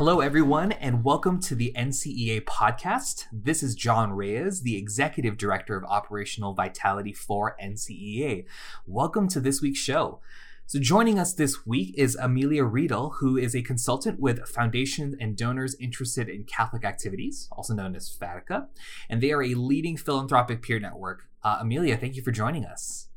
[0.00, 3.26] Hello, everyone, and welcome to the NCEA podcast.
[3.30, 8.46] This is John Reyes, the Executive Director of Operational Vitality for NCEA.
[8.86, 10.22] Welcome to this week's show.
[10.64, 15.36] So, joining us this week is Amelia Riedel, who is a consultant with foundations and
[15.36, 18.68] donors interested in Catholic activities, also known as FADICA,
[19.10, 21.28] and they are a leading philanthropic peer network.
[21.42, 23.08] Uh, Amelia, thank you for joining us.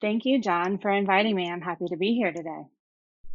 [0.00, 1.50] Thank you, John, for inviting me.
[1.50, 2.62] I'm happy to be here today.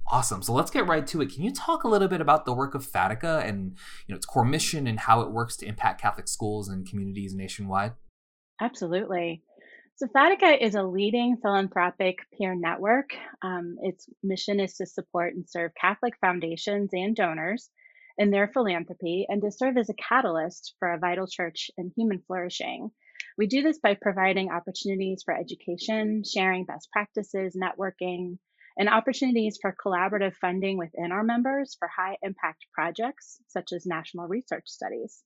[0.09, 0.41] Awesome.
[0.41, 1.33] So let's get right to it.
[1.33, 4.25] Can you talk a little bit about the work of FADICA and you know its
[4.25, 7.93] core mission and how it works to impact Catholic schools and communities nationwide?
[8.61, 9.43] Absolutely.
[9.97, 13.09] So FADICA is a leading philanthropic peer network.
[13.41, 17.69] Um, its mission is to support and serve Catholic foundations and donors
[18.17, 22.21] in their philanthropy and to serve as a catalyst for a vital church and human
[22.27, 22.91] flourishing.
[23.37, 28.37] We do this by providing opportunities for education, sharing best practices, networking,
[28.77, 34.27] and opportunities for collaborative funding within our members for high impact projects such as national
[34.27, 35.23] research studies.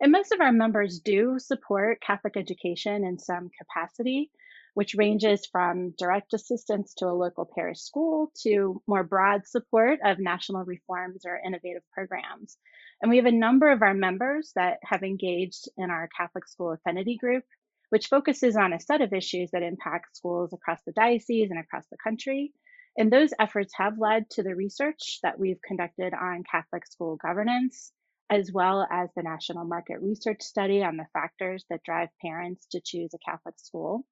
[0.00, 4.30] And most of our members do support Catholic education in some capacity,
[4.74, 10.20] which ranges from direct assistance to a local parish school to more broad support of
[10.20, 12.56] national reforms or innovative programs.
[13.02, 16.72] And we have a number of our members that have engaged in our Catholic School
[16.72, 17.44] Affinity Group,
[17.90, 21.86] which focuses on a set of issues that impact schools across the diocese and across
[21.90, 22.52] the country.
[22.98, 27.92] And those efforts have led to the research that we've conducted on Catholic school governance,
[28.28, 32.80] as well as the National Market Research Study on the factors that drive parents to
[32.84, 34.04] choose a Catholic school.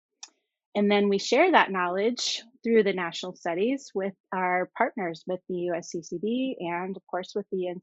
[0.77, 5.73] And then we share that knowledge through the national studies with our partners with the
[5.73, 7.75] USCCB and, of course, with the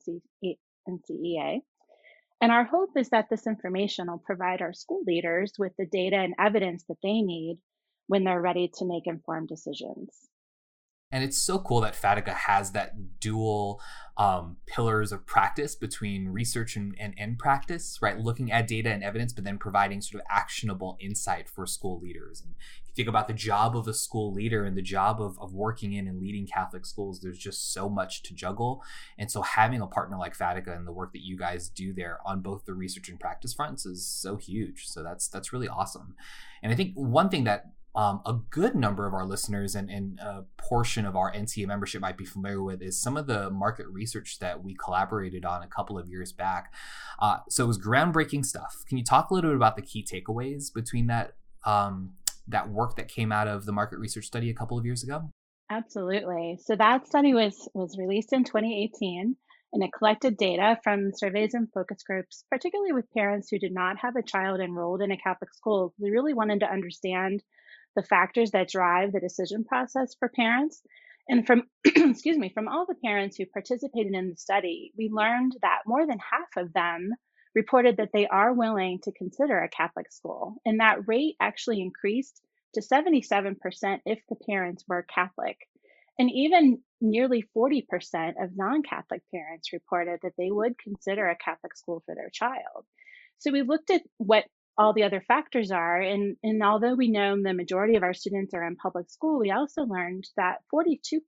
[0.88, 1.60] NCEA.
[2.40, 6.16] And our hope is that this information will provide our school leaders with the data
[6.16, 7.58] and evidence that they need
[8.08, 10.30] when they're ready to make informed decisions.
[11.14, 13.80] And it's so cool that FADICA has that dual
[14.18, 18.18] um, pillars of practice between research and, and, and practice, right?
[18.18, 22.42] Looking at data and evidence, but then providing sort of actionable insight for school leaders.
[22.42, 25.38] And if you think about the job of a school leader and the job of,
[25.40, 28.82] of working in and leading Catholic schools, there's just so much to juggle.
[29.20, 32.18] And so having a partner like FADICA and the work that you guys do there
[32.26, 34.88] on both the research and practice fronts is so huge.
[34.88, 36.16] So that's that's really awesome.
[36.64, 40.20] And I think one thing that um, a good number of our listeners and, and
[40.20, 43.88] a portion of our NCA membership might be familiar with is some of the market
[43.88, 46.74] research that we collaborated on a couple of years back.
[47.20, 48.84] Uh, so it was groundbreaking stuff.
[48.88, 51.34] Can you talk a little bit about the key takeaways between that
[51.66, 52.14] um,
[52.48, 55.30] that work that came out of the market research study a couple of years ago?
[55.70, 56.60] Absolutely.
[56.64, 59.36] So that study was was released in 2018
[59.74, 63.98] and it collected data from surveys and focus groups, particularly with parents who did not
[64.00, 65.94] have a child enrolled in a Catholic school.
[66.00, 67.42] We really wanted to understand
[67.96, 70.82] the factors that drive the decision process for parents.
[71.30, 75.56] And from, excuse me, from all the parents who participated in the study, we learned
[75.62, 77.12] that more than half of them
[77.56, 80.56] reported that they are willing to consider a Catholic school.
[80.66, 82.42] And that rate actually increased
[82.74, 83.56] to 77%
[84.06, 85.58] if the parents were Catholic.
[86.20, 87.84] And even nearly 40%
[88.42, 92.86] of non Catholic parents reported that they would consider a Catholic school for their child.
[93.40, 94.46] So we looked at what
[94.78, 96.02] all the other factors are.
[96.02, 99.52] And, and although we know the majority of our students are in public school, we
[99.52, 101.22] also learned that 42%,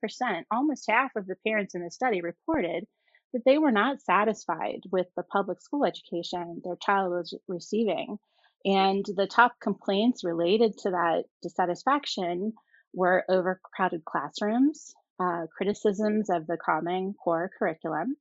[0.51, 2.85] almost half of the parents in the study reported
[3.33, 8.17] that they were not satisfied with the public school education their child was receiving.
[8.63, 12.53] And the top complaints related to that dissatisfaction
[12.94, 18.16] were overcrowded classrooms, uh, criticisms of the Common Core curriculum,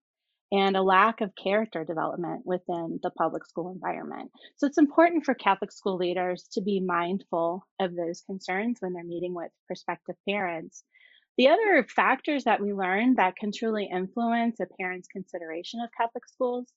[0.55, 4.31] and a lack of character development within the public school environment.
[4.57, 9.03] So it's important for Catholic school leaders to be mindful of those concerns when they're
[9.03, 10.85] meeting with prospective parents.
[11.37, 16.29] The other factors that we learned that can truly influence a parent's consideration of Catholic
[16.29, 16.73] schools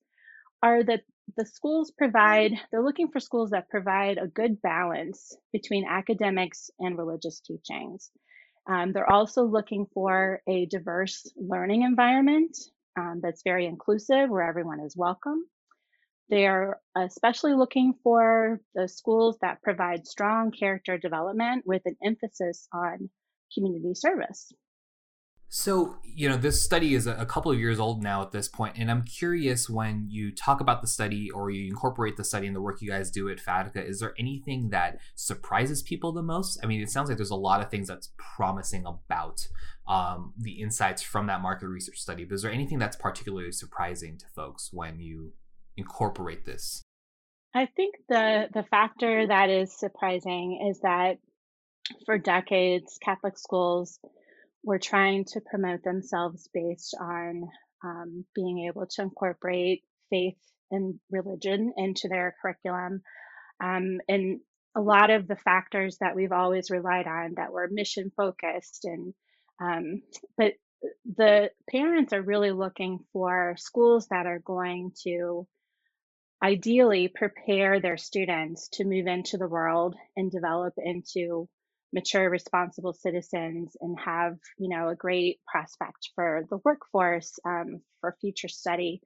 [0.63, 1.01] are that
[1.35, 6.97] the schools provide, they're looking for schools that provide a good balance between academics and
[6.97, 8.09] religious teachings.
[8.67, 12.57] Um, they're also looking for a diverse learning environment
[12.97, 15.45] um, that's very inclusive, where everyone is welcome.
[16.29, 23.09] They're especially looking for the schools that provide strong character development with an emphasis on
[23.53, 24.51] community service.
[25.49, 28.75] So, you know, this study is a couple of years old now at this point,
[28.77, 32.53] and I'm curious when you talk about the study or you incorporate the study in
[32.53, 36.59] the work you guys do at FADICA, is there anything that surprises people the most?
[36.61, 39.47] I mean, it sounds like there's a lot of things that's promising about
[39.87, 44.17] um, the insights from that market research study, but is there anything that's particularly surprising
[44.17, 45.31] to folks when you
[45.77, 46.81] incorporate this?
[47.53, 51.19] I think the the factor that is surprising is that
[52.05, 53.97] for decades, Catholic schools
[54.63, 57.49] were trying to promote themselves based on
[57.83, 60.37] um, being able to incorporate faith
[60.71, 63.01] and religion into their curriculum.
[63.63, 64.39] Um, and
[64.75, 69.13] a lot of the factors that we've always relied on that were mission focused and
[69.59, 70.03] um,
[70.37, 70.53] but
[71.15, 75.47] the parents are really looking for schools that are going to
[76.43, 81.49] ideally prepare their students to move into the world and develop into
[81.93, 88.15] mature responsible citizens and have you know a great prospect for the workforce um, for
[88.19, 89.01] future study.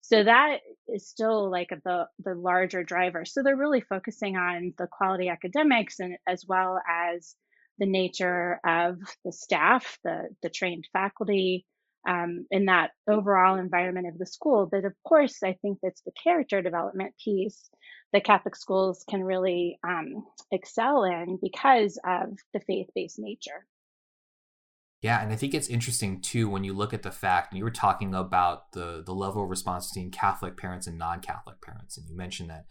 [0.00, 0.58] So that
[0.88, 3.24] is still like the the larger driver.
[3.24, 7.34] So they're really focusing on the quality academics and as well as
[7.78, 11.66] the nature of the staff the the trained faculty
[12.08, 14.68] um, in that overall environment of the school.
[14.70, 17.70] But of course, I think that's the character development piece
[18.12, 23.66] that Catholic schools can really um, excel in because of the faith based nature.
[25.02, 27.64] Yeah, and I think it's interesting too when you look at the fact, and you
[27.64, 32.08] were talking about the the level of response between Catholic parents and non-Catholic parents, and
[32.08, 32.64] you mentioned that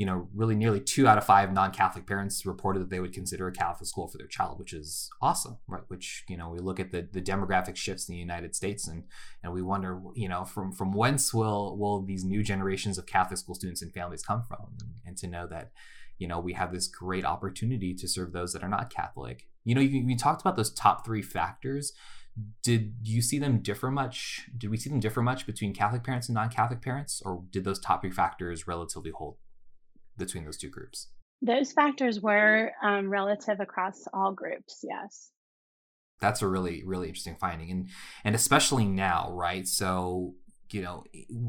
[0.00, 3.46] you know, really nearly two out of five non-Catholic parents reported that they would consider
[3.48, 5.82] a Catholic school for their child, which is awesome, right?
[5.88, 9.04] Which you know, we look at the the demographic shifts in the United States, and
[9.42, 13.38] and we wonder, you know, from from whence will will these new generations of Catholic
[13.38, 15.70] school students and families come from, and, and to know that,
[16.16, 19.48] you know, we have this great opportunity to serve those that are not Catholic.
[19.64, 21.92] You know, you, you talked about those top three factors.
[22.62, 24.48] Did you see them differ much?
[24.56, 27.20] Did we see them differ much between catholic parents and non-catholic parents?
[27.22, 29.36] Or did those top three factors relatively hold
[30.20, 31.08] between those two groups?
[31.42, 35.30] Those factors were um, relative across all groups, yes.
[36.20, 37.70] That's a really, really interesting finding.
[37.70, 37.88] And,
[38.24, 39.66] and especially now, right?
[39.66, 40.34] So,
[40.70, 41.04] you know,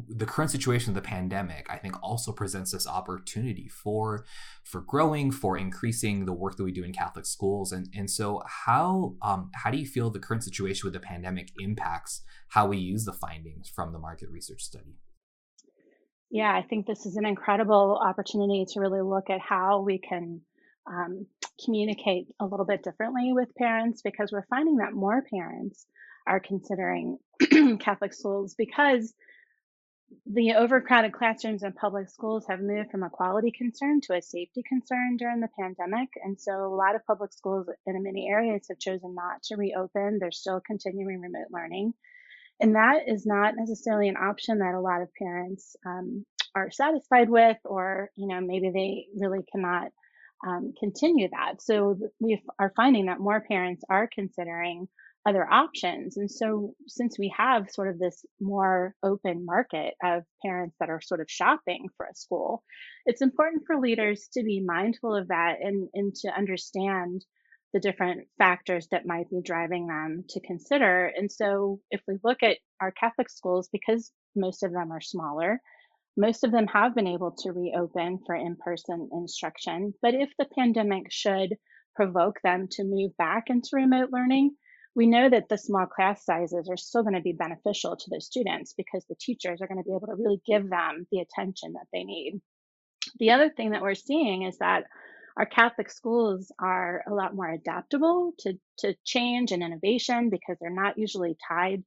[0.08, 4.26] the current situation of the pandemic, I think also presents this opportunity for,
[4.64, 7.74] for growing, for increasing the work that we do in Catholic schools.
[7.74, 11.52] And, and so how, um, how do you feel the current situation with the pandemic
[11.60, 14.98] impacts how we use the findings from the market research study?
[16.32, 20.42] Yeah, I think this is an incredible opportunity to really look at how we can
[20.88, 21.28] um,
[21.64, 25.86] communicate a little bit differently with parents because we're finding that more parents
[26.26, 27.18] are considering
[27.80, 29.14] Catholic schools because
[30.26, 34.64] the overcrowded classrooms in public schools have moved from a quality concern to a safety
[34.68, 36.10] concern during the pandemic.
[36.24, 40.20] And so a lot of public schools in many areas have chosen not to reopen.
[40.20, 41.94] They're still continuing remote learning.
[42.62, 46.24] And that is not necessarily an option that a lot of parents um,
[46.56, 49.88] are satisfied with, or, you know, maybe they really cannot
[50.48, 51.62] um, continue that.
[51.62, 54.88] So we are finding that more parents are considering
[55.26, 56.18] other options.
[56.18, 61.02] And so, since we have sort of this more open market of parents that are
[61.02, 62.64] sort of shopping for a school,
[63.06, 67.24] it's important for leaders to be mindful of that and, and to understand
[67.74, 71.06] the different factors that might be driving them to consider.
[71.08, 75.62] And so, if we look at our Catholic schools, because most of them are smaller,
[76.18, 79.94] most of them have been able to reopen for in person instruction.
[80.02, 81.56] But if the pandemic should
[81.96, 84.56] provoke them to move back into remote learning,
[84.96, 88.20] we know that the small class sizes are still going to be beneficial to the
[88.20, 91.74] students because the teachers are going to be able to really give them the attention
[91.74, 92.42] that they need.
[93.18, 94.84] The other thing that we're seeing is that
[95.38, 100.70] our Catholic schools are a lot more adaptable to, to change and innovation because they're
[100.70, 101.84] not usually tied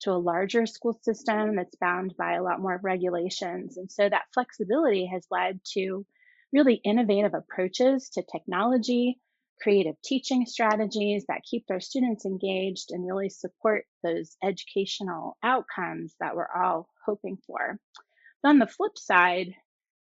[0.00, 3.76] to a larger school system that's bound by a lot more regulations.
[3.76, 6.06] And so that flexibility has led to
[6.52, 9.20] really innovative approaches to technology,
[9.62, 16.34] creative teaching strategies that keep their students engaged and really support those educational outcomes that
[16.34, 17.78] we're all hoping for.
[18.42, 19.54] But on the flip side,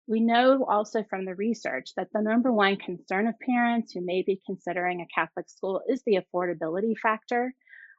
[0.07, 4.23] we know also from the research that the number one concern of parents who may
[4.23, 7.53] be considering a Catholic school is the affordability factor.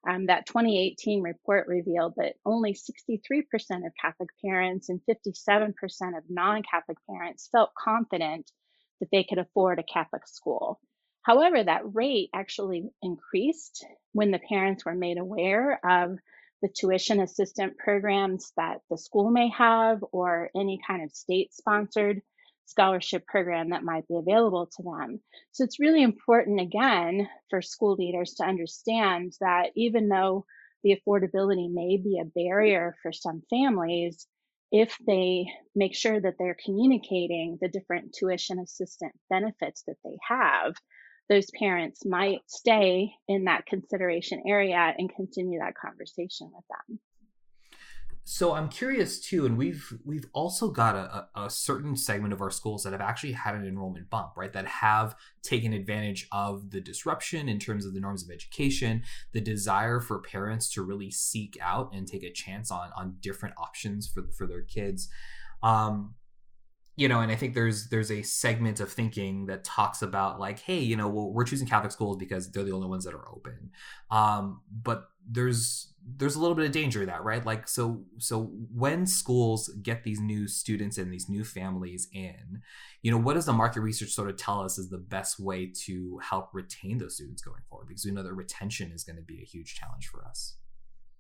[0.08, 3.46] Um, that 2018 report revealed that only 63%
[3.86, 5.74] of Catholic parents and 57%
[6.18, 8.50] of non Catholic parents felt confident
[9.00, 10.80] that they could afford a Catholic school.
[11.24, 16.18] However, that rate actually increased when the parents were made aware of
[16.62, 22.22] the tuition assistant programs that the school may have or any kind of state sponsored
[22.66, 25.22] scholarship program that might be available to them.
[25.52, 30.46] So it's really important, again, for school leaders to understand that even though
[30.84, 34.28] the affordability may be a barrier for some families,
[34.72, 40.76] if they make sure that they're communicating the different tuition assistant benefits that they have,
[41.30, 47.00] those parents might stay in that consideration area and continue that conversation with them.
[48.30, 52.52] So I'm curious too, and we've we've also got a, a, certain segment of our
[52.52, 54.52] schools that have actually had an enrollment bump, right?
[54.52, 59.40] That have taken advantage of the disruption in terms of the norms of education, the
[59.40, 64.10] desire for parents to really seek out and take a chance on on different options
[64.10, 65.08] for for their kids.
[65.64, 66.16] Um,
[66.98, 70.60] you know, and I think there's there's a segment of thinking that talks about like,
[70.60, 73.30] hey, you know, well, we're choosing Catholic schools because they're the only ones that are
[73.30, 73.70] open.
[74.10, 77.46] Um, but there's there's a little bit of danger that, right?
[77.46, 82.64] Like, so so when schools get these new students and these new families in,
[83.04, 85.72] you know, what does the market research sort of tell us is the best way
[85.86, 87.88] to help retain those students going forward?
[87.88, 90.56] Because we know that retention is going to be a huge challenge for us.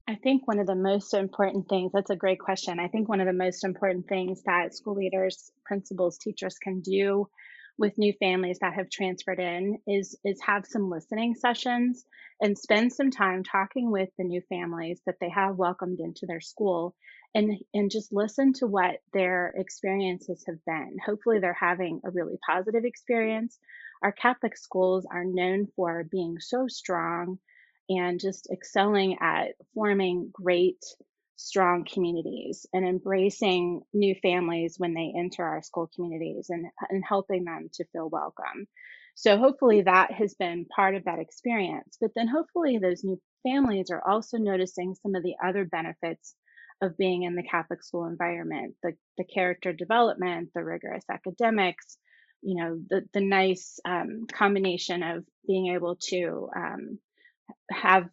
[0.10, 2.80] I think one of the most important things, that's a great question.
[2.80, 7.28] I think one of the most important things that school leaders, principals, teachers can do
[7.78, 12.06] with new families that have transferred in is is have some listening sessions
[12.42, 16.42] and spend some time talking with the new families that they have welcomed into their
[16.42, 16.96] school
[17.36, 20.96] and and just listen to what their experiences have been.
[21.06, 23.60] Hopefully they're having a really positive experience.
[24.02, 27.40] Our Catholic schools are known for being so strong
[27.90, 30.84] and just excelling at forming great,
[31.36, 37.44] strong communities and embracing new families when they enter our school communities and, and helping
[37.44, 38.68] them to feel welcome.
[39.16, 41.98] So hopefully that has been part of that experience.
[42.00, 46.36] But then hopefully those new families are also noticing some of the other benefits
[46.82, 51.98] of being in the Catholic school environment, the, the character development, the rigorous academics,
[52.42, 57.00] you know, the, the nice um, combination of being able to um,
[57.72, 58.10] have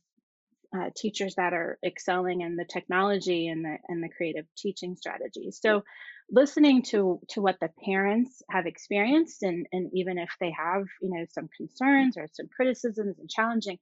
[0.77, 5.59] uh, teachers that are excelling in the technology and the and the creative teaching strategies.
[5.63, 5.83] So
[6.31, 11.11] listening to to what the parents have experienced and and even if they have you
[11.11, 13.79] know some concerns or some criticisms and challenging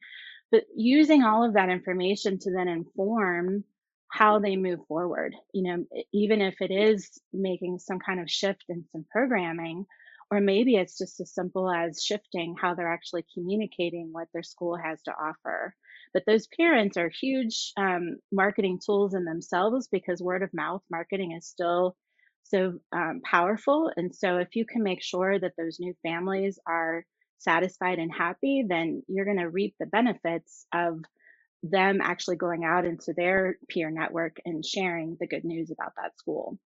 [0.50, 3.64] but using all of that information to then inform
[4.08, 8.64] how they move forward you know even if it is making some kind of shift
[8.68, 9.86] in some programming
[10.32, 14.78] or maybe it's just as simple as shifting how they're actually communicating what their school
[14.82, 15.74] has to offer.
[16.14, 21.32] But those parents are huge um, marketing tools in themselves because word of mouth marketing
[21.32, 21.96] is still
[22.44, 23.90] so um, powerful.
[23.94, 27.04] And so if you can make sure that those new families are
[27.36, 30.98] satisfied and happy, then you're going to reap the benefits of
[31.62, 36.16] them actually going out into their peer network and sharing the good news about that
[36.16, 36.58] school.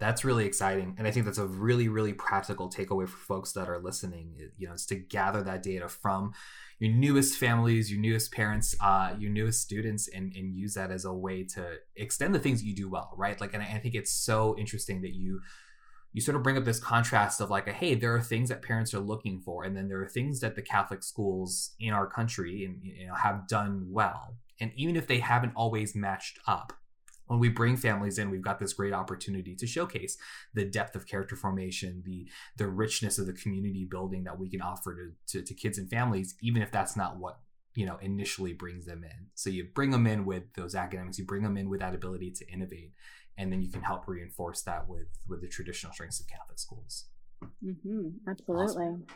[0.00, 0.96] That's really exciting.
[0.98, 4.34] And I think that's a really, really practical takeaway for folks that are listening.
[4.56, 6.32] You know, is to gather that data from
[6.80, 11.04] your newest families, your newest parents, uh, your newest students, and, and use that as
[11.04, 13.40] a way to extend the things you do well, right?
[13.40, 15.40] Like, and I think it's so interesting that you
[16.12, 18.62] you sort of bring up this contrast of like, a, hey, there are things that
[18.62, 22.06] parents are looking for, and then there are things that the Catholic schools in our
[22.06, 26.72] country and you know have done well, and even if they haven't always matched up,
[27.26, 30.16] when we bring families in we've got this great opportunity to showcase
[30.52, 32.26] the depth of character formation the
[32.56, 35.90] the richness of the community building that we can offer to, to, to kids and
[35.90, 37.38] families even if that's not what
[37.74, 39.26] you know initially brings them in.
[39.34, 42.30] So you bring them in with those academics you bring them in with that ability
[42.32, 42.92] to innovate
[43.36, 47.06] and then you can help reinforce that with with the traditional strengths of catholic schools
[47.64, 48.64] Mm-hmm, absolutely.
[48.64, 49.06] Awesome.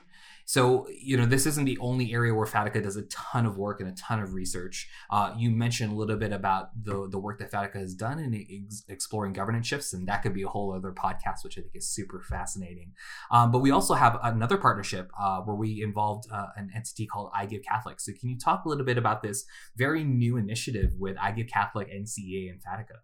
[0.45, 3.81] So, you know, this isn't the only area where FADICA does a ton of work
[3.81, 4.89] and a ton of research.
[5.11, 8.35] Uh, you mentioned a little bit about the the work that FADICA has done in
[8.35, 11.75] ex- exploring governance shifts, and that could be a whole other podcast, which I think
[11.75, 12.93] is super fascinating.
[13.31, 17.31] Um, but we also have another partnership uh, where we involved uh, an entity called
[17.35, 18.01] I Give Catholic.
[18.01, 19.45] So, can you talk a little bit about this
[19.77, 22.97] very new initiative with I Give Catholic, NCA, and FADICA?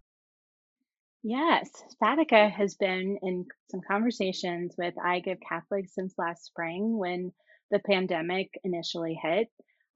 [1.26, 1.70] Yes,
[2.02, 7.32] FADICA has been in some conversations with I Give Catholics since last spring when
[7.70, 9.48] the pandemic initially hit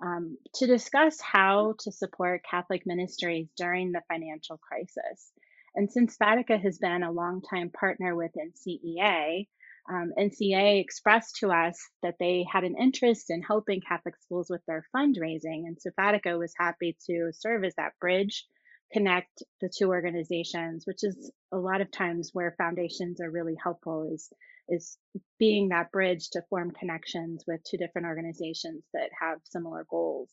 [0.02, 5.30] um, to discuss how to support Catholic ministries during the financial crisis.
[5.75, 9.49] And since FADICA has been a longtime partner with NCEA,
[9.90, 14.62] um, NCEA expressed to us that they had an interest in helping Catholic schools with
[14.66, 15.66] their fundraising.
[15.66, 18.47] And so FADICA was happy to serve as that bridge
[18.92, 24.11] connect the two organizations, which is a lot of times where foundations are really helpful
[24.12, 24.30] is
[24.71, 24.99] is
[25.38, 30.28] being that bridge to form connections with two different organizations that have similar goals.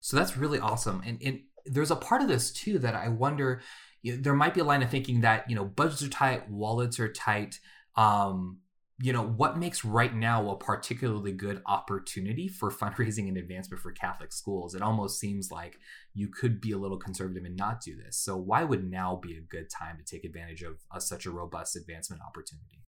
[0.00, 1.02] So that's really awesome.
[1.06, 3.62] And, and there's a part of this too that I wonder
[4.02, 6.50] you know, there might be a line of thinking that, you know, budgets are tight,
[6.50, 7.60] wallets are tight.
[7.96, 8.58] Um,
[9.02, 13.92] you know what makes right now a particularly good opportunity for fundraising and advancement for
[13.92, 14.74] catholic schools?
[14.74, 15.78] It almost seems like
[16.14, 18.18] you could be a little conservative and not do this.
[18.18, 21.30] So why would now be a good time to take advantage of uh, such a
[21.30, 22.84] robust advancement opportunity?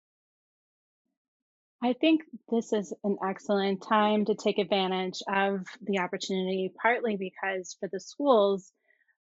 [1.82, 7.78] I think this is an excellent time to take advantage of the opportunity, partly because
[7.80, 8.74] for the schools,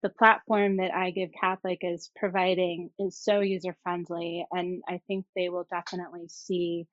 [0.03, 5.27] the platform that I Give Catholic is providing is so user friendly, and I think
[5.35, 6.87] they will definitely see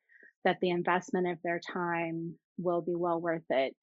[0.46, 3.76] that the investment of their time will be well worth it.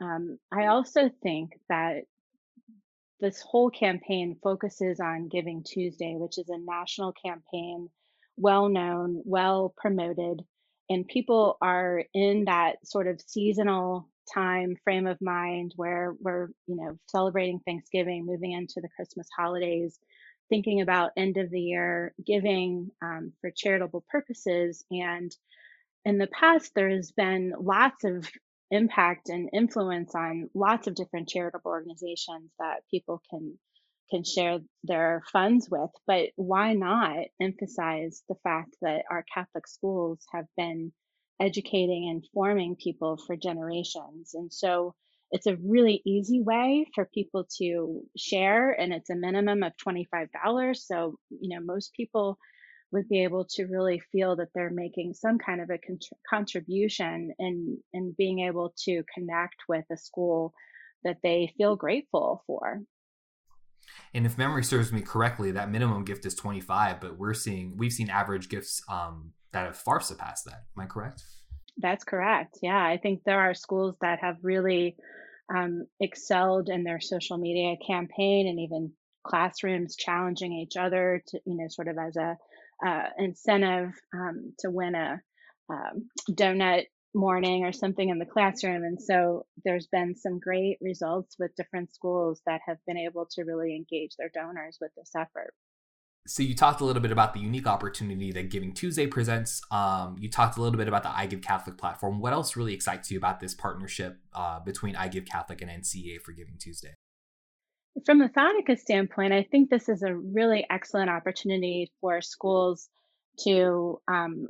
[0.00, 2.04] Um, I also think that
[3.20, 7.88] this whole campaign focuses on Giving Tuesday, which is a national campaign,
[8.36, 10.40] well known, well promoted,
[10.88, 16.76] and people are in that sort of seasonal time frame of mind where we're, you
[16.76, 19.98] know, celebrating Thanksgiving, moving into the Christmas holidays,
[20.48, 24.84] thinking about end of the year giving um, for charitable purposes.
[24.90, 25.34] And
[26.04, 28.28] in the past, there has been lots of
[28.72, 33.58] impact and influence on lots of different charitable organizations that people can
[34.10, 40.24] can share their funds with but why not emphasize the fact that our catholic schools
[40.32, 40.92] have been
[41.40, 44.94] educating and forming people for generations and so
[45.30, 50.76] it's a really easy way for people to share and it's a minimum of $25
[50.76, 52.38] so you know most people
[52.92, 55.98] would be able to really feel that they're making some kind of a con-
[56.28, 60.52] contribution and and being able to connect with a school
[61.04, 62.80] that they feel grateful for.
[64.14, 67.92] And if memory serves me correctly, that minimum gift is 25, but we're seeing we've
[67.92, 70.64] seen average gifts um, that have far surpassed that.
[70.76, 71.22] Am I correct?
[71.78, 72.58] That's correct.
[72.62, 74.96] Yeah, I think there are schools that have really
[75.54, 78.92] um, excelled in their social media campaign and even
[79.24, 82.36] classrooms challenging each other to, you know, sort of as a
[82.86, 85.20] uh, incentive um, to win a
[85.70, 88.84] um, donut morning or something in the classroom.
[88.84, 93.44] And so there's been some great results with different schools that have been able to
[93.44, 95.54] really engage their donors with this effort.
[96.26, 99.60] So you talked a little bit about the unique opportunity that Giving Tuesday presents.
[99.72, 102.20] Um, you talked a little bit about the iGive Catholic platform.
[102.20, 106.30] What else really excites you about this partnership uh, between iGive Catholic and NCEA for
[106.30, 106.94] Giving Tuesday?
[108.06, 112.88] From a FADICA standpoint, I think this is a really excellent opportunity for schools
[113.40, 114.46] to um,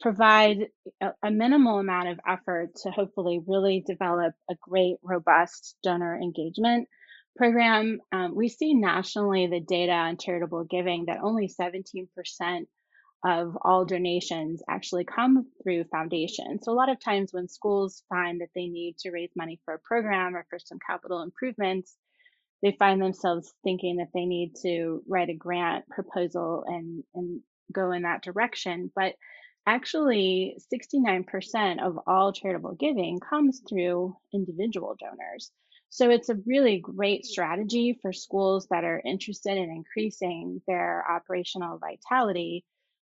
[0.00, 0.68] provide
[1.00, 6.88] a, a, minimal amount of effort to hopefully really develop a great, robust donor engagement
[7.36, 8.00] program.
[8.12, 12.08] Um, we see nationally the data on charitable giving that only 17%
[13.24, 16.60] of all donations actually come through foundations.
[16.62, 19.74] So a lot of times when schools find that they need to raise money for
[19.74, 21.96] a program or for some capital improvements,
[22.62, 27.40] they find themselves thinking that they need to write a grant proposal and, and
[27.72, 28.90] go in that direction.
[28.94, 29.14] But
[29.66, 35.50] actually, 69% of all charitable giving comes through individual donors.
[35.90, 41.78] So it's a really great strategy for schools that are interested in increasing their operational
[41.78, 42.64] vitality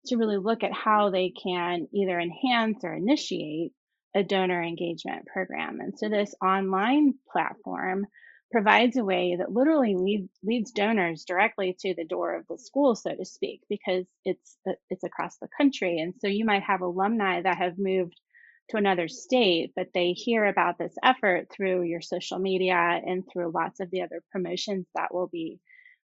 [0.07, 3.73] to really look at how they can either enhance or initiate
[4.15, 5.79] a donor engagement program.
[5.81, 8.07] And so this online platform
[8.51, 12.95] provides a way that literally lead, leads donors directly to the door of the school,
[12.95, 14.57] so to speak, because it's
[14.89, 18.19] it's across the country, and so you might have alumni that have moved
[18.69, 23.51] to another state, but they hear about this effort through your social media and through
[23.53, 25.59] lots of the other promotions that will be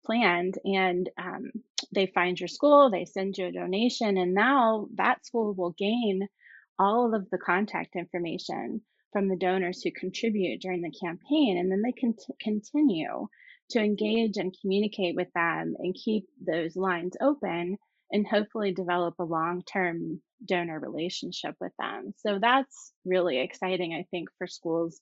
[0.05, 1.51] planned, and um,
[1.95, 6.29] they find your school, they send you a donation, and now that school will gain
[6.79, 8.81] all of the contact information
[9.13, 11.59] from the donors who contribute during the campaign.
[11.59, 13.27] And then they can continue
[13.71, 17.79] to engage and communicate with them and keep those lines open
[18.11, 22.13] and hopefully develop a long term donor relationship with them.
[22.19, 25.01] So that's really exciting, I think, for schools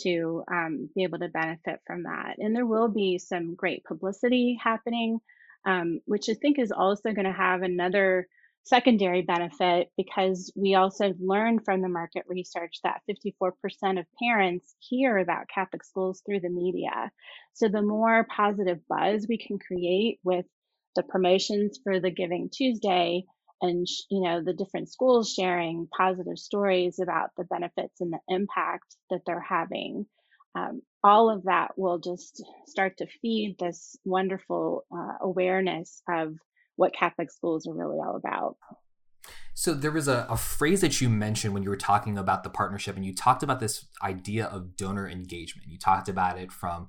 [0.00, 2.36] to um, be able to benefit from that.
[2.38, 5.20] And there will be some great publicity happening,
[5.66, 8.26] um, which I think is also going to have another
[8.64, 15.18] secondary benefit because we also learned from the market research that 54% of parents hear
[15.18, 17.10] about Catholic schools through the media.
[17.52, 20.46] So the more positive buzz we can create with
[20.96, 23.24] the promotions for the Giving Tuesday
[23.60, 28.96] and you know the different schools sharing positive stories about the benefits and the impact
[29.10, 30.06] that they're having
[30.54, 36.34] um, all of that will just start to feed this wonderful uh, awareness of
[36.76, 38.56] what Catholic schools are really all about.
[39.56, 42.50] So there was a, a, phrase that you mentioned when you were talking about the
[42.50, 45.68] partnership, and you talked about this idea of donor engagement.
[45.68, 46.88] You talked about it from,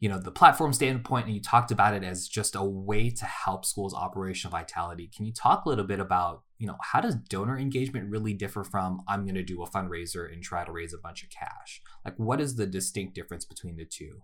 [0.00, 3.26] you know, the platform standpoint, and you talked about it as just a way to
[3.26, 5.10] help schools' operational vitality.
[5.14, 8.64] Can you talk a little bit about, you know, how does donor engagement really differ
[8.64, 11.82] from I'm going to do a fundraiser and try to raise a bunch of cash?
[12.02, 14.22] Like, what is the distinct difference between the two?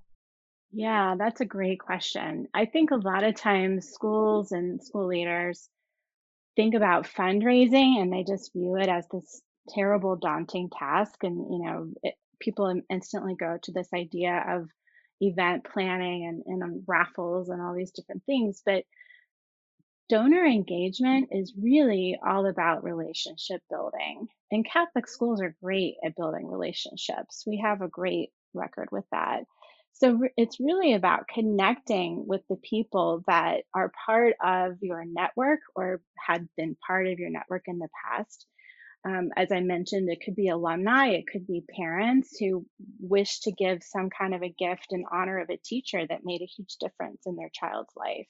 [0.73, 2.49] Yeah, that's a great question.
[2.55, 5.69] I think a lot of times schools and school leaders
[6.57, 11.23] think about fundraising and they just view it as this terrible, daunting task.
[11.23, 14.69] And, you know, it, people instantly go to this idea of
[15.21, 18.63] event planning and, and um, raffles and all these different things.
[18.65, 18.85] But
[20.09, 24.27] donor engagement is really all about relationship building.
[24.51, 27.45] And Catholic schools are great at building relationships.
[27.47, 29.45] We have a great record with that.
[29.95, 36.01] So it's really about connecting with the people that are part of your network or
[36.19, 38.47] had been part of your network in the past.
[39.05, 42.65] Um, as I mentioned, it could be alumni, it could be parents who
[43.01, 46.41] wish to give some kind of a gift in honor of a teacher that made
[46.41, 48.29] a huge difference in their child's life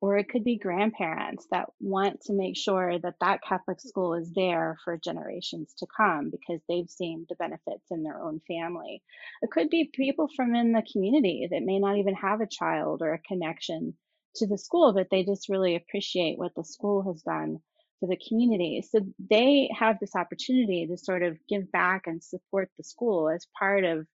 [0.00, 4.32] or it could be grandparents that want to make sure that that Catholic school is
[4.32, 9.02] there for generations to come because they've seen the benefits in their own family.
[9.42, 13.02] It could be people from in the community that may not even have a child
[13.02, 13.94] or a connection
[14.36, 17.58] to the school, but they just really appreciate what the school has done
[17.98, 18.82] for the community.
[18.90, 23.46] So they have this opportunity to sort of give back and support the school as
[23.58, 24.06] part of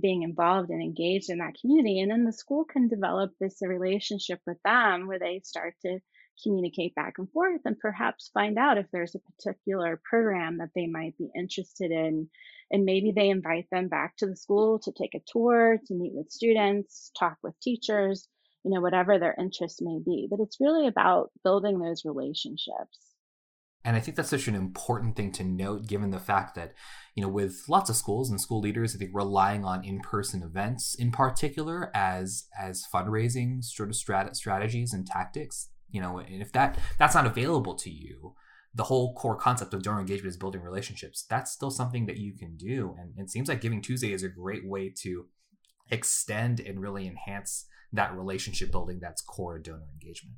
[0.00, 2.00] being involved and engaged in that community.
[2.00, 5.98] And then the school can develop this relationship with them where they start to
[6.42, 10.86] communicate back and forth and perhaps find out if there's a particular program that they
[10.86, 12.28] might be interested in.
[12.70, 16.14] And maybe they invite them back to the school to take a tour, to meet
[16.14, 18.26] with students, talk with teachers,
[18.64, 20.26] you know, whatever their interest may be.
[20.30, 23.11] But it's really about building those relationships.
[23.84, 26.72] And I think that's such an important thing to note, given the fact that,
[27.16, 30.94] you know, with lots of schools and school leaders, I think relying on in-person events
[30.94, 36.52] in particular as as fundraising sort of strat- strategies and tactics, you know, and if
[36.52, 38.34] that that's not available to you,
[38.74, 41.26] the whole core concept of donor engagement is building relationships.
[41.28, 44.28] That's still something that you can do, and it seems like Giving Tuesday is a
[44.28, 45.26] great way to
[45.90, 50.36] extend and really enhance that relationship building that's core donor engagement.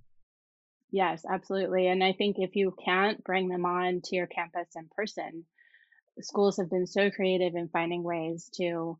[0.94, 1.88] Yes, absolutely.
[1.88, 5.44] And I think if you can't bring them on to your campus in person,
[6.20, 8.98] schools have been so creative in finding ways to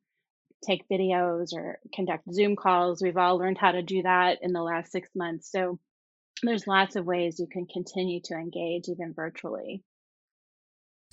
[0.64, 3.02] take videos or conduct Zoom calls.
[3.02, 5.50] We've all learned how to do that in the last six months.
[5.52, 5.78] So
[6.42, 9.83] there's lots of ways you can continue to engage even virtually.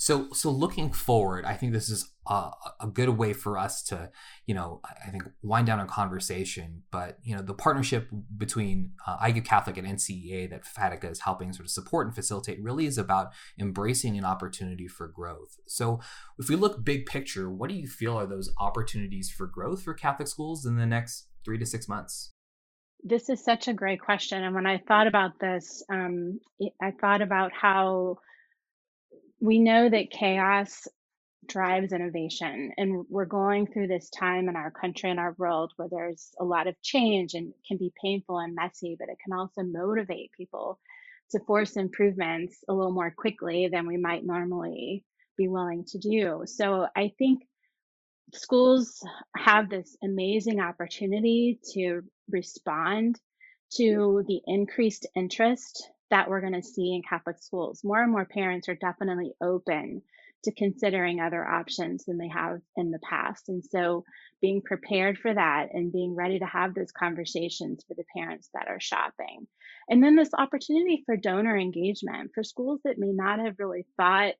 [0.02, 4.10] So, so looking forward, I think this is a, a, good way for us to,
[4.48, 6.82] you know, I think wind down a conversation.
[6.92, 11.20] But you know, the partnership between uh, I Give Catholic and NCEA that FADICA is
[11.20, 13.28] helping sort of support and facilitate really is about
[13.60, 15.58] embracing an opportunity for growth.
[15.68, 16.00] So,
[16.40, 19.94] if we look big picture, what do you feel are those opportunities for growth for
[19.94, 22.32] Catholic schools in the next three to six months?
[23.04, 26.40] This is such a great question, and when I thought about this, um,
[26.82, 28.18] I thought about how
[29.42, 30.88] we know that chaos
[31.48, 35.90] drives innovation and we're going through this time in our country and our world where
[35.90, 39.64] there's a lot of change and can be painful and messy but it can also
[39.64, 40.80] motivate people
[41.32, 45.04] to force improvements a little more quickly than we might normally
[45.36, 46.44] be willing to do.
[46.46, 47.42] So i think
[48.34, 49.04] schools
[49.36, 53.20] have this amazing opportunity to respond
[53.78, 57.84] to the increased interest that we're going to see in Catholic schools.
[57.84, 60.04] More and more parents are definitely open
[60.44, 63.48] to considering other options than they have in the past.
[63.50, 64.04] And so
[64.42, 68.68] being prepared for that and being ready to have those conversations for the parents that
[68.68, 69.48] are shopping.
[69.88, 74.34] And then this opportunity for donor engagement for schools that may not have really thought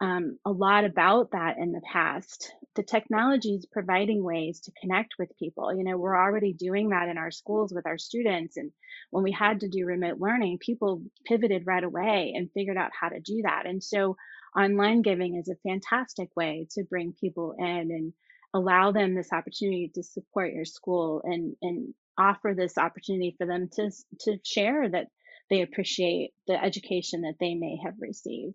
[0.00, 2.52] um, a lot about that in the past.
[2.74, 5.74] The technology is providing ways to connect with people.
[5.74, 8.56] You know, we're already doing that in our schools with our students.
[8.56, 8.72] And
[9.10, 13.10] when we had to do remote learning, people pivoted right away and figured out how
[13.10, 13.66] to do that.
[13.66, 14.16] And so
[14.56, 18.12] online giving is a fantastic way to bring people in and
[18.54, 23.68] allow them this opportunity to support your school and, and offer this opportunity for them
[23.74, 25.08] to, to share that
[25.50, 28.54] they appreciate the education that they may have received.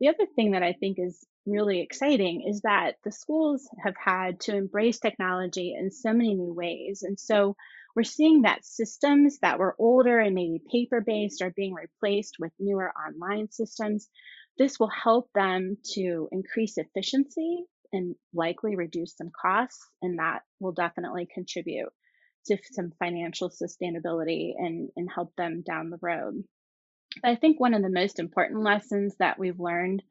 [0.00, 4.40] The other thing that I think is really exciting is that the schools have had
[4.40, 7.02] to embrace technology in so many new ways.
[7.02, 7.56] And so
[7.94, 12.52] we're seeing that systems that were older and maybe paper based are being replaced with
[12.58, 14.08] newer online systems.
[14.58, 20.72] This will help them to increase efficiency and likely reduce some costs, and that will
[20.72, 21.90] definitely contribute
[22.46, 26.42] to some financial sustainability and, and help them down the road.
[27.22, 30.02] I think one of the most important lessons that we've learned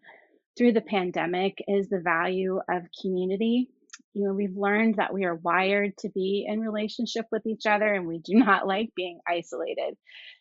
[0.58, 3.70] through the pandemic is the value of community.
[4.13, 7.92] You know, we've learned that we are wired to be in relationship with each other
[7.94, 9.98] and we do not like being isolated.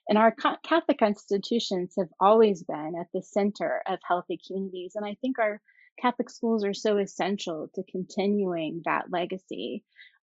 [0.09, 4.93] And our Catholic institutions have always been at the center of healthy communities.
[4.95, 5.61] And I think our
[6.01, 9.85] Catholic schools are so essential to continuing that legacy.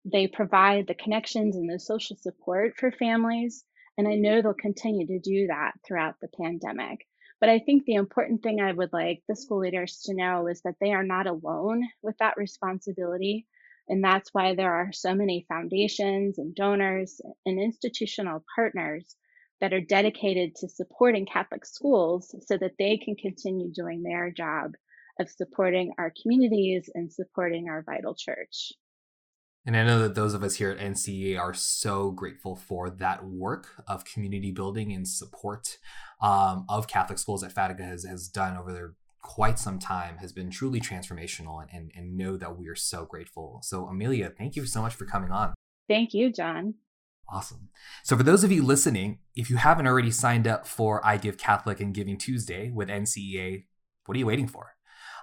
[0.04, 3.64] They provide the connections and the social support for families
[3.98, 7.06] and I know they'll continue to do that throughout the pandemic.
[7.40, 10.62] But I think the important thing I would like the school leaders to know is
[10.62, 13.46] that they are not alone with that responsibility.
[13.88, 19.16] And that's why there are so many foundations and donors and institutional partners
[19.60, 24.72] that are dedicated to supporting Catholic schools so that they can continue doing their job
[25.20, 28.72] of supporting our communities and supporting our vital church.
[29.66, 33.24] And I know that those of us here at NCEA are so grateful for that
[33.24, 35.78] work of community building and support
[36.22, 40.32] um, of Catholic schools that FADICA has, has done over their quite some time has
[40.32, 43.58] been truly transformational and, and, and know that we are so grateful.
[43.64, 45.52] So, Amelia, thank you so much for coming on.
[45.88, 46.74] Thank you, John.
[47.28, 47.70] Awesome.
[48.04, 51.36] So, for those of you listening, if you haven't already signed up for I Give
[51.36, 53.64] Catholic and Giving Tuesday with NCEA,
[54.04, 54.75] what are you waiting for?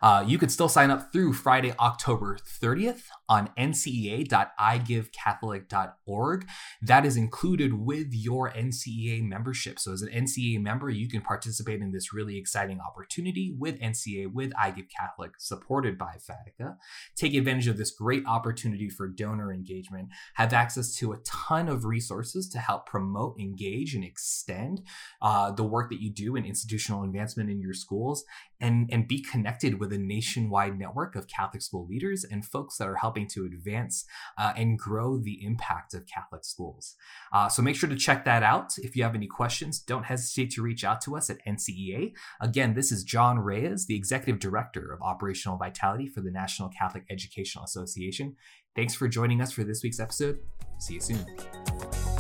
[0.04, 6.48] Uh, you can still sign up through Friday, October 30th on ncea.igivecatholic.org.
[6.82, 9.80] That is included with your NCEA membership.
[9.80, 14.34] So, as an NCEA member, you can participate in this really exciting opportunity with NCEA,
[14.34, 16.76] with I Give Catholic, supported by FADICA.
[17.16, 21.86] Take advantage of this great opportunity for donor engagement, have access to a ton of
[21.86, 24.82] resources to help promote, engage, and extend
[25.22, 28.26] uh, the work that you do in institutional advancement in your schools,
[28.60, 32.88] and, and be connected with a nationwide network of Catholic school leaders and folks that
[32.88, 34.06] are helping to advance
[34.38, 36.95] uh, and grow the impact of Catholic schools.
[37.32, 38.77] Uh, so make sure to check that out.
[38.77, 42.13] If you have any questions, don't hesitate to reach out to us at NCEA.
[42.41, 47.03] Again, this is John Reyes, the Executive Director of Operational Vitality for the National Catholic
[47.10, 48.36] Educational Association.
[48.75, 50.39] Thanks for joining us for this week's episode.
[50.79, 52.12] See you soon.